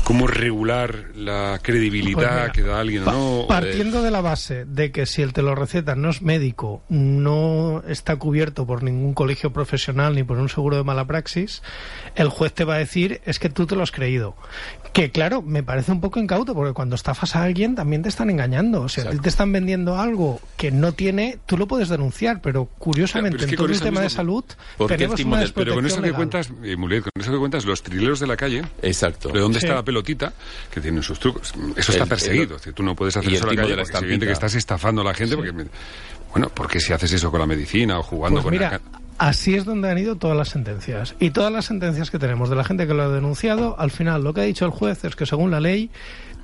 cómo 0.04 0.26
regular 0.26 1.10
la 1.14 1.60
credibilidad 1.62 2.46
pues 2.46 2.52
que 2.52 2.62
da 2.62 2.80
alguien 2.80 3.06
o 3.06 3.12
no. 3.12 3.46
Partiendo 3.46 4.02
de 4.02 4.10
la 4.10 4.20
base 4.20 4.64
de 4.64 4.90
que 4.90 5.06
si 5.06 5.22
el 5.22 5.32
te 5.32 5.42
lo 5.42 5.54
receta 5.54 5.94
no 5.94 6.10
es 6.10 6.22
médico, 6.22 6.82
no 6.88 7.82
está 7.86 8.16
cubierto 8.16 8.66
por 8.66 8.82
ningún 8.82 9.14
colegio 9.14 9.52
profesional 9.52 10.14
ni 10.14 10.24
por 10.24 10.38
un 10.38 10.48
seguro 10.48 10.76
de 10.76 10.84
mala 10.84 11.06
praxis, 11.06 11.62
el 12.16 12.28
juez 12.28 12.52
te 12.52 12.64
va 12.64 12.74
a 12.74 12.78
decir 12.78 13.20
es 13.24 13.38
que 13.38 13.50
tú 13.50 13.66
te 13.66 13.76
lo 13.76 13.82
has 13.82 13.92
creído. 13.92 14.34
Que 14.92 15.10
claro, 15.12 15.42
me 15.42 15.62
parece 15.62 15.92
un 15.92 16.00
poco 16.00 16.18
incauto 16.18 16.54
porque 16.54 16.72
cuando 16.72 16.96
estafas 16.96 17.36
a 17.36 17.44
alguien 17.44 17.74
también 17.76 18.02
te 18.02 18.08
están 18.08 18.30
engañando. 18.30 18.82
O 18.82 18.88
sea, 18.88 19.10
te 19.10 19.28
están 19.28 19.52
vendiendo 19.52 19.96
algo 19.96 20.40
que 20.56 20.72
no 20.72 20.92
tiene, 20.92 21.38
tú 21.46 21.56
lo 21.56 21.68
puedes 21.68 21.88
denunciar, 21.88 22.40
pero 22.42 22.66
curiosamente 22.66 23.44
en 23.44 23.54
todo 23.54 23.66
el 23.66 23.80
tema 23.80 24.00
de 24.00 24.10
salud 24.10 24.44
tenemos 24.88 25.20
una 25.20 25.44
Pero 25.54 25.74
con 25.74 25.86
eso 25.86 26.02
que 26.02 26.12
cuentas, 26.12 26.50
eh, 26.64 26.76
Mulet, 26.76 27.04
con 27.04 27.12
eso 27.20 27.30
que 27.30 27.38
cuentas, 27.38 27.64
los 27.64 27.82
trileros 27.82 28.18
de 28.18 28.26
la 28.26 28.36
calle. 28.36 28.62
Exacto. 28.82 29.30
¿De 29.40 29.42
dónde 29.42 29.58
está 29.58 29.74
la 29.74 29.82
pelotita? 29.82 30.34
Que 30.70 30.82
tiene 30.82 31.02
sus 31.02 31.18
trucos. 31.18 31.54
Eso 31.74 31.92
está 31.92 32.04
perseguido. 32.04 32.58
tú 32.74 32.82
no 32.82 32.94
puedes 32.94 33.16
hacer 33.16 33.32
eso 33.32 33.48
en 33.48 33.56
la 33.56 33.62
calle 33.62 33.74
porque 33.74 33.92
es 33.92 34.02
evidente 34.02 34.26
que 34.26 34.32
estás 34.32 34.54
estafando 34.54 35.00
a 35.00 35.04
la 35.04 35.14
gente 35.14 35.34
porque... 35.34 35.52
Bueno, 36.30 36.50
porque 36.54 36.78
si 36.78 36.92
haces 36.92 37.12
eso 37.12 37.30
con 37.30 37.40
la 37.40 37.46
medicina 37.46 37.98
o 37.98 38.02
jugando 38.02 38.42
pues 38.42 38.60
con 38.60 38.80
Así 39.18 39.54
es 39.54 39.64
donde 39.64 39.90
han 39.90 39.98
ido 39.98 40.16
todas 40.16 40.36
las 40.36 40.50
sentencias. 40.50 41.14
Y 41.18 41.30
todas 41.30 41.52
las 41.52 41.64
sentencias 41.64 42.10
que 42.10 42.18
tenemos 42.18 42.50
de 42.50 42.56
la 42.56 42.64
gente 42.64 42.86
que 42.86 42.94
lo 42.94 43.02
ha 43.02 43.08
denunciado, 43.08 43.78
al 43.78 43.90
final 43.90 44.22
lo 44.22 44.32
que 44.32 44.42
ha 44.42 44.44
dicho 44.44 44.64
el 44.64 44.70
juez 44.70 45.04
es 45.04 45.16
que 45.16 45.26
según 45.26 45.50
la 45.50 45.60
ley 45.60 45.90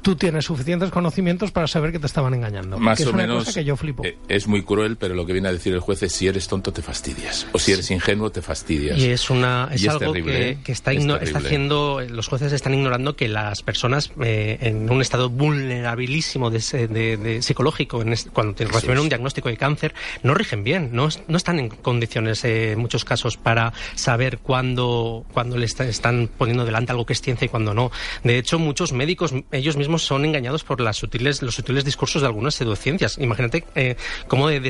tú 0.06 0.14
tienes 0.14 0.44
suficientes 0.44 0.90
conocimientos 0.90 1.50
para 1.50 1.66
saber 1.66 1.90
que 1.90 1.98
te 1.98 2.06
estaban 2.06 2.32
engañando. 2.32 2.78
Más 2.78 3.00
o 3.00 3.02
es 3.02 3.08
una 3.08 3.26
cosa 3.26 3.52
que 3.52 3.64
yo 3.64 3.76
flipo. 3.76 4.04
Eh, 4.04 4.16
es 4.28 4.46
muy 4.46 4.62
cruel, 4.62 4.96
pero 4.96 5.16
lo 5.16 5.26
que 5.26 5.32
viene 5.32 5.48
a 5.48 5.52
decir 5.52 5.74
el 5.74 5.80
juez 5.80 6.00
es 6.04 6.12
si 6.12 6.28
eres 6.28 6.46
tonto 6.46 6.72
te 6.72 6.80
fastidias. 6.80 7.48
O 7.50 7.58
si 7.58 7.72
eres 7.72 7.90
ingenuo 7.90 8.30
te 8.30 8.40
fastidias. 8.40 8.96
Y 9.00 9.06
es, 9.06 9.30
una, 9.30 9.68
es, 9.72 9.84
algo 9.88 10.12
que, 10.12 10.50
¿eh? 10.50 10.58
está, 10.66 10.92
está, 10.92 11.38
haciendo, 11.38 12.00
los 12.08 12.28
jueces 12.28 12.52
están 12.52 12.74
ignorando 12.74 13.16
que 13.16 13.26
las 13.26 13.64
personas 13.64 14.12
eh, 14.22 14.58
en 14.60 14.88
un 14.88 15.02
estado 15.02 15.28
vulnerabilísimo 15.28 16.50
de, 16.50 17.40
psicológico, 17.42 18.00
en 18.00 18.14
cuando 18.32 18.54
reciben 18.64 19.00
un 19.00 19.08
diagnóstico 19.08 19.48
de 19.48 19.56
cáncer, 19.56 19.92
no 20.22 20.34
rigen 20.34 20.62
bien, 20.62 20.90
no, 20.92 21.08
no 21.26 21.36
están 21.36 21.58
en 21.58 21.68
condiciones 21.68 22.44
en 22.44 22.78
muchos 22.78 23.04
casos 23.04 23.36
para 23.36 23.72
saber 23.96 24.38
cuándo, 24.38 25.26
cuándo 25.32 25.56
le 25.56 25.66
están 25.66 26.30
poniendo 26.38 26.64
delante 26.64 26.92
algo 26.92 27.06
que 27.06 27.12
es 27.12 27.20
ciencia 27.20 27.46
y 27.46 27.48
cuándo 27.48 27.74
no. 27.74 27.90
De 28.22 28.38
hecho, 28.38 28.60
muchos 28.60 28.92
médicos 28.92 29.34
ellos 29.50 29.76
mismos 29.76 29.95
mismos 29.96 30.04
son 30.04 30.24
engañados 30.24 30.64
por 30.64 30.80
las 30.80 30.96
sutiles, 30.96 31.42
los 31.42 31.54
sutiles 31.54 31.84
discursos 31.84 32.22
de 32.22 32.28
algunas 32.28 32.54
pseudociencias. 32.54 33.18
Imagínate 33.18 33.64
eh, 33.74 33.96
cómo 34.28 34.48
de, 34.48 34.60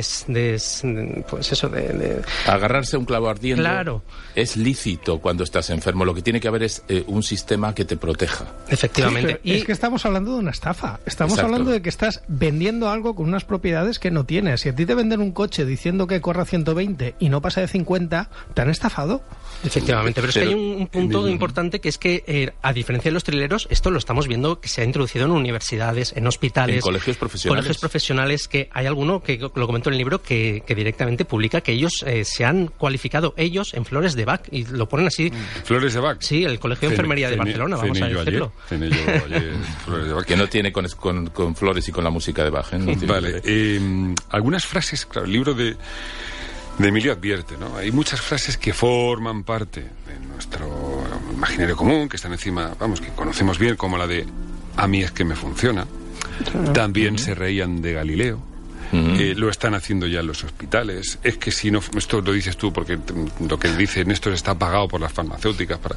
pues 1.29 1.53
eso 1.53 1.69
de, 1.69 2.23
agarrarse 2.47 2.97
a 2.97 2.99
un 2.99 3.05
clavo 3.05 3.29
ardiendo. 3.29 3.63
Claro. 3.63 4.03
Es 4.35 4.57
lícito 4.57 5.19
cuando 5.19 5.45
estás 5.45 5.71
enfermo. 5.71 6.05
Lo 6.05 6.15
que 6.15 6.23
tiene 6.23 6.41
que 6.41 6.49
haber 6.49 6.63
es 6.63 6.83
eh, 6.89 7.05
un 7.07 7.23
sistema 7.23 7.75
que 7.75 7.85
te 7.85 7.97
proteja. 7.97 8.47
Efectivamente. 8.69 9.41
y... 9.43 9.55
Es 9.55 9.65
que 9.65 9.73
estamos 9.73 10.05
hablando 10.05 10.35
de 10.35 10.39
una 10.39 10.51
estafa. 10.51 11.01
Estamos 11.07 11.39
hablando 11.39 11.71
de 11.71 11.83
que 11.83 11.89
estás 11.89 12.23
vendiendo 12.29 12.89
algo 12.89 13.15
con 13.15 13.27
unas 13.27 13.45
propiedades 13.45 13.99
que 13.99 14.11
no 14.11 14.25
tienes. 14.25 14.61
Si 14.61 14.69
a 14.69 14.75
ti 14.75 14.87
te 14.87 14.95
venden 14.95 15.21
un 15.21 15.33
coche 15.33 15.65
diciendo 15.65 16.07
que 16.07 16.21
corre 16.21 16.43
a 16.43 16.45
120 16.45 17.17
y 17.19 17.29
no 17.29 17.41
pasa 17.41 17.61
de 17.61 17.69
50, 17.69 18.31
te 18.55 18.63
han 18.63 18.71
estafado. 18.71 19.23
Efectivamente, 19.65 20.21
pero 20.21 20.31
es 20.31 20.35
que 20.35 20.43
hay 20.43 20.55
un, 20.55 20.87
punto 20.87 21.29
importante 21.29 21.81
que 21.81 21.89
es 21.89 21.99
que, 21.99 22.23
eh, 22.27 22.53
a 22.63 22.73
diferencia 22.73 23.11
de 23.11 23.15
los 23.15 23.25
trileros, 23.25 23.67
esto 23.71 23.91
lo 23.91 23.99
estamos 23.99 24.29
viendo 24.29 24.61
que 24.61 24.69
se 24.69 24.83
ha 24.83 24.85
introducido 24.85 25.16
en 25.25 25.31
universidades, 25.31 26.13
en 26.17 26.27
hospitales, 26.27 26.77
en 26.77 26.81
colegios 26.83 27.17
profesionales. 27.17 27.63
Colegios 27.63 27.79
profesionales, 27.79 28.49
que 28.49 28.69
hay 28.73 28.87
alguno 28.87 29.23
que 29.23 29.39
lo 29.39 29.67
comento 29.67 29.89
en 29.89 29.95
el 29.95 29.99
libro 29.99 30.23
que, 30.23 30.63
directamente 30.77 31.25
publica 31.25 31.63
que 31.63 31.73
ellos 31.73 32.05
eh, 32.07 32.25
se 32.25 32.45
han 32.45 32.69
cualificado 32.69 33.33
ellos 33.37 33.73
en 33.75 33.85
flores 33.85 34.15
de 34.15 34.25
Bach 34.25 34.43
y 34.51 34.65
lo 34.67 34.89
ponen 34.89 35.07
así. 35.07 35.33
¿Flores 35.65 35.95
de 35.95 36.01
Bach? 36.01 36.19
Sí, 36.21 36.45
el 36.45 36.59
Colegio 36.59 36.89
de 36.89 36.95
Enfermería 36.95 37.31
de 37.31 37.37
Barcelona, 37.37 37.77
vamos 37.77 38.01
a 38.01 38.07
decirlo. 38.09 38.53
que 40.27 40.37
no 40.37 40.49
tiene 40.49 40.73
con, 40.73 40.87
con, 41.31 41.57
flores 41.57 41.89
y 41.89 41.93
con 41.93 42.05
la 42.05 42.11
música 42.11 42.45
de 42.45 42.51
Bach. 42.51 42.73
¿eh? 42.73 42.97
vale, 43.07 43.41
algunas 44.31 44.67
frases, 44.67 45.07
claro, 45.07 45.27
el 45.27 45.33
libro 45.33 45.55
de 45.55 45.77
de 46.79 46.89
Emilio 46.89 47.13
advierte, 47.13 47.57
¿no? 47.57 47.77
Hay 47.77 47.91
muchas 47.91 48.21
frases 48.21 48.59
que 48.59 48.73
forman 48.75 49.45
parte 49.45 49.81
de 49.81 50.27
nuestro 50.29 51.05
imaginario 51.33 51.77
común, 51.77 52.09
que 52.09 52.17
están 52.17 52.33
encima, 52.33 52.75
vamos, 52.79 53.01
que 53.01 53.09
conocemos 53.09 53.59
bien, 53.59 53.77
como 53.77 53.97
la 53.97 54.07
de 54.07 54.27
a 54.77 54.87
mí 54.87 55.03
es 55.03 55.11
que 55.13 55.25
me 55.25 55.35
funciona. 55.35 55.87
También 56.75 57.19
se 57.19 57.35
reían 57.35 57.81
de 57.81 57.95
Galileo. 57.95 58.56
Eh, 58.93 59.35
lo 59.37 59.51
están 59.51 59.75
haciendo 59.75 60.07
ya 60.07 60.21
en 60.21 60.27
los 60.27 60.45
hospitales. 60.45 61.19
Es 61.23 61.39
que 61.39 61.51
si 61.51 61.71
no, 61.71 61.81
esto 61.97 62.21
lo 62.21 62.33
dices 62.33 62.57
tú 62.57 62.73
porque 62.73 62.99
lo 63.49 63.59
que 63.59 63.69
dicen 63.73 64.11
esto 64.11 64.33
está 64.33 64.57
pagado 64.57 64.89
por 64.89 65.01
las 65.01 65.13
farmacéuticas. 65.13 65.79
Para, 65.79 65.97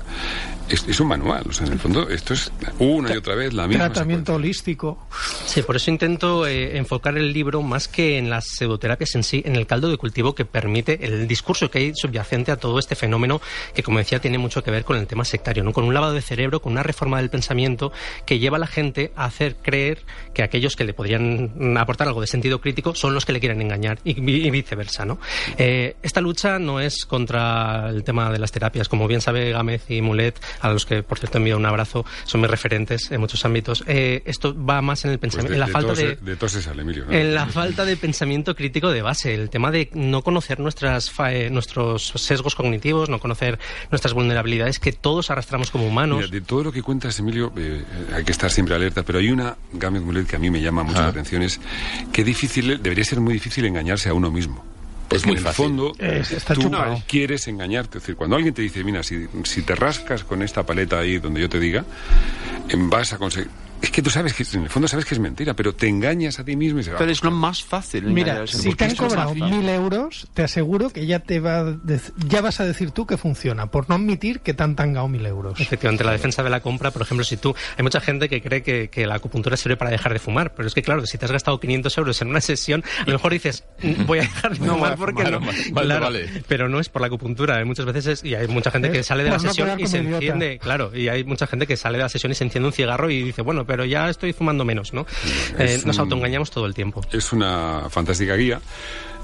es, 0.69 0.99
un 0.99 1.07
manual, 1.07 1.43
o 1.49 1.51
sea, 1.51 1.67
en 1.67 1.73
el 1.73 1.79
fondo 1.79 2.09
esto 2.09 2.33
es 2.33 2.51
una 2.79 3.13
y 3.13 3.17
otra 3.17 3.35
vez 3.35 3.53
la 3.53 3.67
misma. 3.67 3.85
Tratamiento 3.85 4.35
holístico. 4.35 5.07
Sí, 5.45 5.61
por 5.61 5.75
eso 5.75 5.91
intento 5.91 6.47
eh, 6.47 6.77
enfocar 6.77 7.17
el 7.17 7.33
libro 7.33 7.61
más 7.61 7.87
que 7.87 8.17
en 8.17 8.29
las 8.29 8.45
pseudoterapias 8.47 9.15
en 9.15 9.23
sí, 9.23 9.41
en 9.45 9.55
el 9.55 9.67
caldo 9.67 9.89
de 9.89 9.97
cultivo 9.97 10.35
que 10.35 10.45
permite 10.45 11.05
el 11.05 11.27
discurso 11.27 11.69
que 11.69 11.79
hay 11.79 11.95
subyacente 11.95 12.51
a 12.51 12.57
todo 12.57 12.79
este 12.79 12.95
fenómeno 12.95 13.41
que, 13.73 13.83
como 13.83 13.99
decía, 13.99 14.19
tiene 14.19 14.37
mucho 14.37 14.63
que 14.63 14.71
ver 14.71 14.83
con 14.83 14.97
el 14.97 15.07
tema 15.07 15.25
sectario, 15.25 15.63
¿no? 15.63 15.73
con 15.73 15.83
un 15.83 15.93
lavado 15.93 16.13
de 16.13 16.21
cerebro, 16.21 16.61
con 16.61 16.73
una 16.73 16.83
reforma 16.83 17.17
del 17.17 17.29
pensamiento 17.29 17.91
que 18.25 18.39
lleva 18.39 18.57
a 18.57 18.59
la 18.59 18.67
gente 18.67 19.11
a 19.15 19.25
hacer 19.25 19.55
creer 19.61 20.03
que 20.33 20.43
aquellos 20.43 20.75
que 20.75 20.83
le 20.83 20.93
podrían 20.93 21.77
aportar 21.77 22.07
algo 22.07 22.21
de 22.21 22.27
sentido 22.27 22.61
crítico 22.61 22.78
son 22.93 23.13
los 23.13 23.25
que 23.25 23.33
le 23.33 23.39
quieren 23.39 23.61
engañar 23.61 23.99
y, 24.03 24.13
viceversa. 24.49 25.05
¿no? 25.05 25.19
Eh, 25.57 25.95
esta 26.01 26.21
lucha 26.21 26.59
no 26.59 26.79
es 26.79 27.05
contra 27.05 27.89
el 27.89 28.03
tema 28.03 28.31
de 28.31 28.39
las 28.39 28.51
terapias. 28.51 28.89
Como 28.89 29.07
bien 29.07 29.21
sabe 29.21 29.51
Gámez 29.51 29.89
y 29.89 30.01
Mulet, 30.01 30.39
a 30.61 30.69
los 30.69 30.85
que 30.85 31.03
por 31.03 31.19
cierto 31.19 31.37
envío 31.37 31.57
un 31.57 31.65
abrazo, 31.65 32.05
son 32.25 32.41
mis 32.41 32.49
referentes 32.49 33.11
en 33.11 33.19
muchos 33.21 33.43
ámbitos. 33.45 33.83
Eh, 33.87 34.23
esto 34.25 34.55
va 34.65 34.81
más 34.81 35.05
en 35.05 35.11
el 35.11 35.19
pues 35.19 35.35
pensamiento, 35.35 35.53
en 35.53 35.59
la 35.59 35.67
falta 35.67 35.93
de, 35.93 36.17
en 37.11 37.35
la 37.35 37.45
falta 37.47 37.85
de 37.85 37.97
pensamiento 37.97 38.55
crítico 38.55 38.91
de 38.91 39.01
base, 39.01 39.33
el 39.33 39.49
tema 39.49 39.71
de 39.71 39.89
no 39.93 40.21
conocer 40.21 40.59
nuestras 40.59 41.11
eh, 41.29 41.49
nuestros 41.49 42.13
sesgos 42.15 42.55
cognitivos, 42.55 43.09
no 43.09 43.19
conocer 43.19 43.59
nuestras 43.91 44.13
vulnerabilidades 44.13 44.79
que 44.79 44.91
todos 44.91 45.29
arrastramos 45.31 45.71
como 45.71 45.87
humanos. 45.87 46.29
de 46.31 46.41
todo 46.41 46.63
lo 46.63 46.71
que 46.71 46.81
cuentas, 46.81 47.19
Emilio, 47.19 47.51
hay 48.13 48.23
que 48.23 48.31
estar 48.31 48.51
siempre 48.51 48.75
alerta, 48.75 49.03
pero 49.03 49.19
hay 49.19 49.29
una 49.29 49.57
Gámez 49.73 50.01
Mulet 50.01 50.27
que 50.27 50.35
a 50.35 50.39
mí 50.39 50.49
me 50.49 50.61
llama 50.61 50.83
mucho 50.83 50.99
la 50.99 51.07
ah. 51.07 51.09
atención 51.09 51.41
es 51.41 51.59
qué 52.11 52.23
difícil 52.23 52.68
debería 52.77 53.03
ser 53.03 53.19
muy 53.19 53.33
difícil 53.33 53.65
engañarse 53.65 54.09
a 54.09 54.13
uno 54.13 54.31
mismo. 54.31 54.63
es 55.09 55.25
muy 55.25 55.37
en 55.37 55.47
el 55.47 55.53
fondo, 55.53 55.93
tú 56.53 56.71
quieres 57.07 57.47
engañarte. 57.47 57.97
Es 57.97 58.03
decir, 58.03 58.15
cuando 58.15 58.35
alguien 58.35 58.53
te 58.53 58.61
dice, 58.61 58.83
mira, 58.83 59.03
si, 59.03 59.27
si 59.43 59.61
te 59.63 59.75
rascas 59.75 60.23
con 60.23 60.41
esta 60.41 60.63
paleta 60.65 60.99
ahí 60.99 61.17
donde 61.17 61.41
yo 61.41 61.49
te 61.49 61.59
diga, 61.59 61.85
vas 62.89 63.13
a 63.13 63.17
conseguir 63.17 63.49
es 63.81 63.91
que 63.91 64.01
tú 64.01 64.09
sabes 64.09 64.33
que 64.33 64.43
en 64.57 64.63
el 64.63 64.69
fondo 64.69 64.87
sabes 64.87 65.05
que 65.05 65.13
es 65.15 65.19
mentira, 65.19 65.53
pero 65.53 65.73
te 65.73 65.87
engañas 65.87 66.39
a 66.39 66.43
ti 66.43 66.55
mismo 66.55 66.79
y 66.79 66.83
se 66.83 66.91
va. 66.91 66.97
Pero 66.97 67.11
es 67.11 67.23
lo 67.23 67.31
más 67.31 67.63
fácil. 67.63 68.05
Mira, 68.05 68.45
si 68.47 68.73
te 68.73 68.85
han 68.85 68.95
cobrado 68.95 69.33
mil 69.33 69.67
euros, 69.69 70.27
te 70.33 70.43
aseguro 70.43 70.89
que 70.89 71.05
ya 71.05 71.19
te 71.19 71.39
va 71.39 71.77
ya 72.27 72.41
vas 72.41 72.59
a 72.59 72.65
decir 72.65 72.91
tú 72.91 73.05
que 73.05 73.17
funciona, 73.17 73.67
por 73.67 73.89
no 73.89 73.95
admitir 73.95 74.41
que 74.41 74.53
te 74.53 74.63
han 74.63 74.75
tangado 74.75 75.07
mil 75.07 75.25
euros. 75.25 75.59
Efectivamente, 75.59 76.03
la 76.03 76.11
defensa 76.11 76.43
de 76.43 76.49
la 76.49 76.59
compra, 76.59 76.91
por 76.91 77.01
ejemplo, 77.01 77.23
si 77.23 77.37
tú 77.37 77.55
hay 77.77 77.83
mucha 77.83 78.01
gente 78.01 78.29
que 78.29 78.41
cree 78.41 78.63
que, 78.63 78.89
que 78.89 79.05
la 79.07 79.15
acupuntura 79.15 79.55
sirve 79.57 79.77
para 79.77 79.91
dejar 79.91 80.13
de 80.13 80.19
fumar, 80.19 80.53
pero 80.53 80.67
es 80.67 80.73
que 80.73 80.81
claro, 80.81 81.05
si 81.05 81.17
te 81.17 81.25
has 81.25 81.31
gastado 81.31 81.59
500 81.59 81.97
euros 81.97 82.21
en 82.21 82.29
una 82.29 82.41
sesión, 82.41 82.83
a 82.99 83.05
lo 83.05 83.13
mejor 83.13 83.31
dices 83.31 83.63
mm, 83.81 84.05
voy 84.05 84.19
a 84.19 84.21
dejar 84.23 84.57
de 84.57 84.67
fumar 84.67 84.97
porque 84.97 85.23
no, 85.23 85.39
pero 86.47 86.69
no 86.69 86.79
es 86.79 86.89
por 86.89 87.01
la 87.01 87.07
acupuntura. 87.07 87.63
Muchas 87.65 87.85
veces 87.85 88.07
es, 88.07 88.23
y 88.23 88.35
hay 88.35 88.47
mucha 88.47 88.71
gente 88.71 88.91
que 88.91 89.03
sale 89.03 89.23
de 89.23 89.29
la 89.31 89.39
sesión 89.39 89.79
y 89.79 89.87
se 89.87 89.99
enciende, 89.99 90.59
claro, 90.59 90.95
y 90.95 91.07
hay 91.07 91.23
mucha 91.23 91.47
gente 91.47 91.67
que 91.67 91.77
sale 91.77 91.97
de 91.97 92.03
la 92.03 92.09
sesión 92.09 92.31
y 92.31 92.35
se 92.35 92.43
enciende 92.43 92.67
un 92.67 92.73
cigarro 92.73 93.09
y 93.09 93.23
dice 93.23 93.41
bueno, 93.41 93.65
pero 93.69 93.85
ya 93.85 94.09
estoy 94.09 94.33
fumando 94.33 94.65
menos, 94.65 94.93
¿no? 94.93 95.05
Eh, 95.59 95.79
nos 95.85 95.99
autoengañamos 95.99 96.49
todo 96.49 96.65
el 96.65 96.73
tiempo. 96.73 97.01
Es 97.11 97.31
una 97.31 97.87
fantástica 97.91 98.35
guía 98.35 98.59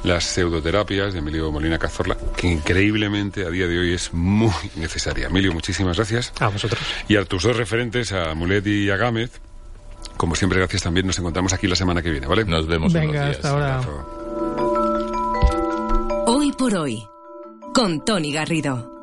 las 0.03 0.23
pseudoterapias 0.23 1.13
de 1.13 1.19
Emilio 1.19 1.51
Molina 1.51 1.79
Cazorla, 1.79 2.15
que 2.37 2.45
increíblemente 2.45 3.43
a 3.43 3.49
día 3.49 3.65
de 3.67 3.79
hoy 3.79 3.93
es 3.93 4.13
muy 4.13 4.53
necesaria. 4.75 5.27
Emilio, 5.27 5.51
muchísimas 5.51 5.97
gracias. 5.97 6.31
A 6.39 6.49
vosotros. 6.49 6.79
Y 7.07 7.15
a 7.15 7.25
tus 7.25 7.41
dos 7.41 7.57
referentes, 7.57 8.11
a 8.11 8.35
Mulet 8.35 8.67
y 8.67 8.91
a 8.91 8.97
Gámez, 8.97 9.31
como 10.15 10.35
siempre, 10.35 10.59
gracias 10.59 10.83
también. 10.83 11.07
Nos 11.07 11.17
encontramos 11.17 11.53
aquí 11.53 11.65
la 11.65 11.75
semana 11.75 12.03
que 12.03 12.11
viene, 12.11 12.27
¿vale? 12.27 12.45
Nos 12.45 12.67
vemos 12.67 12.93
Venga, 12.93 13.29
hasta 13.29 13.49
ahora. 13.49 13.81
Hoy 16.27 16.51
por 16.51 16.75
hoy, 16.75 17.03
con 17.73 18.05
Tony 18.05 18.31
Garrido. 18.31 18.94